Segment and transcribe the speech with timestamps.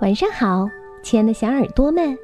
[0.00, 0.66] 晚上好，
[1.02, 2.16] 亲爱的小耳朵们，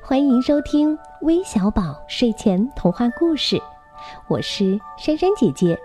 [0.00, 3.60] 欢迎收听微小宝睡前童话故事，
[4.26, 5.78] 我是珊珊姐姐。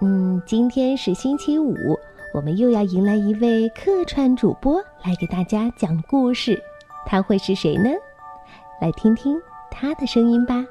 [0.00, 1.74] 嗯，今天是星期五，
[2.32, 6.58] 我们又要迎来一位客串主播来给大家讲故事，
[7.04, 7.90] 他会是谁呢？
[8.80, 9.38] 来听听
[9.70, 10.64] 他的声音吧。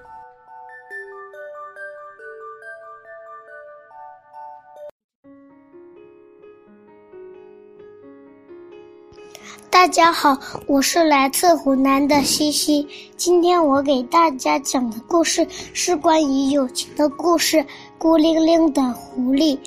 [9.67, 10.37] 大家好，
[10.67, 12.87] 我是来自湖南的西西。
[13.17, 17.65] 今天我给大家讲的故事是关于友情的故事。
[17.97, 19.57] 孤零零的狐狸，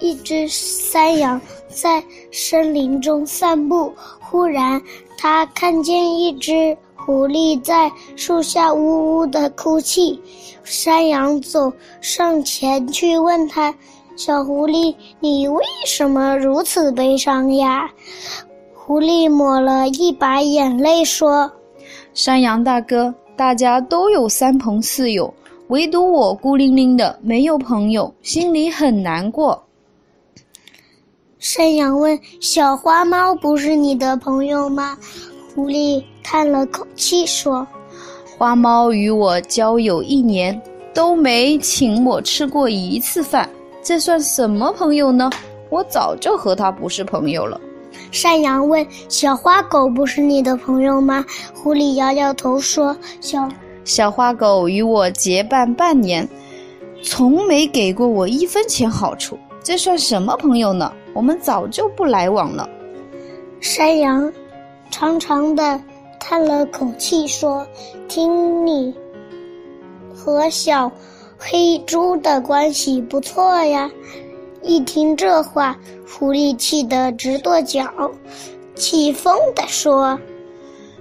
[0.00, 4.80] 一只山羊在森林中散步，忽然
[5.18, 10.20] 它看见一只狐狸在树下呜呜的哭泣。
[10.64, 13.74] 山羊走上前去问他
[14.16, 17.90] ：“小狐狸，你为什么如此悲伤呀？”
[18.84, 21.48] 狐狸抹了一把眼泪说
[22.14, 25.32] ：“山羊大哥，大家都有三朋四友，
[25.68, 29.62] 唯独我孤零零的，没有朋友，心里很难过。”
[31.38, 34.98] 山羊问：“小花猫不是你的朋友吗？”
[35.54, 37.64] 狐狸叹了口气说
[38.36, 40.60] ：“花猫与我交友一年，
[40.92, 43.48] 都没请我吃过一次饭，
[43.80, 45.30] 这算什么朋友呢？
[45.70, 47.60] 我早就和他不是朋友了。”
[48.10, 53.48] 山羊问：“小花狗不是你的朋友吗？”狐狸摇摇头说：“小
[53.84, 56.28] 小花狗与我结伴半年，
[57.02, 60.92] 从没给过我一分钱好处，这算什么朋友呢？
[61.14, 62.68] 我们早就不来往了。”
[63.60, 64.32] 山羊
[64.90, 65.80] 长长的
[66.18, 67.66] 叹了口气说
[68.08, 68.94] ：“听你
[70.14, 70.90] 和小
[71.38, 73.90] 黑猪的关系不错呀。”
[74.62, 77.84] 一听这话，狐狸气得直跺脚，
[78.74, 80.18] 气疯地说：“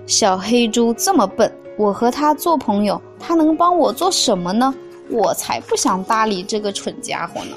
[0.07, 4.73] 小黑猪这么笨，我和他做朋友，他能帮我做什么呢？
[5.09, 7.55] 我才不想搭理这个蠢家伙呢！”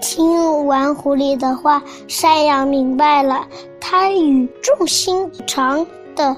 [0.00, 3.46] 听完狐狸的话，山羊明白了，
[3.80, 6.36] 他语重心长地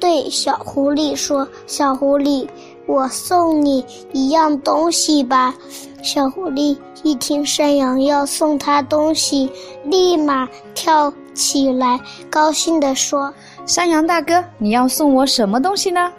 [0.00, 2.48] 对小狐狸说：“小狐狸。”
[2.86, 5.54] 我送你一样东西吧，
[6.02, 9.50] 小狐狸一听山羊要送它东西，
[9.84, 13.32] 立马跳起来，高兴地说
[13.66, 16.12] ：“山羊大哥，你要送我什么东西呢？”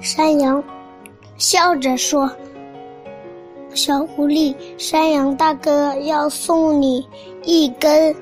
[0.00, 0.62] 山羊
[1.36, 2.30] 笑着说
[3.74, 7.06] ：“小狐狸，山羊大哥要送你
[7.44, 8.14] 一根。”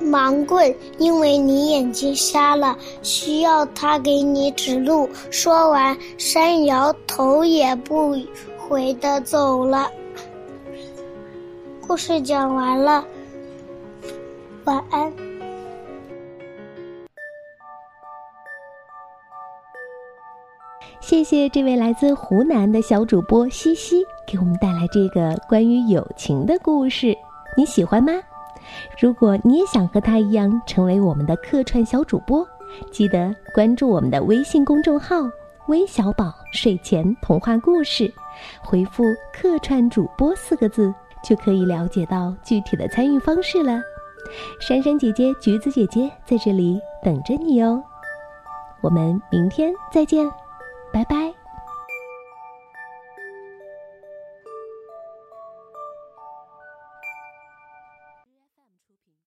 [0.00, 5.08] 盲棍，因为你眼睛瞎了，需要他给你指路。
[5.30, 8.16] 说完，山摇头也不
[8.58, 9.90] 回的走了。
[11.86, 13.04] 故事讲完了，
[14.64, 15.12] 晚安。
[21.00, 27.16] 谢谢这位来自湖南的小主播西西给我们带来这个关于友情的故事，
[27.56, 28.12] 你喜欢吗？
[28.98, 32.46] 如果你也想和他一样成为我们的客串小主播，
[32.90, 35.16] 记得关注我们的微信公众号
[35.68, 38.12] “微小宝睡前童话故事”，
[38.62, 40.92] 回复“客串主播”四个字，
[41.24, 43.80] 就可以了解到具体的参与方式了。
[44.60, 47.82] 珊珊姐姐、橘子姐姐在这里等着你哦，
[48.82, 50.30] 我们明天再见，
[50.92, 51.39] 拜拜。